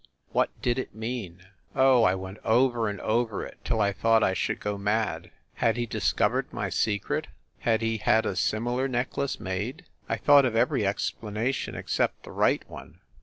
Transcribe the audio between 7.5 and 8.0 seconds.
Had he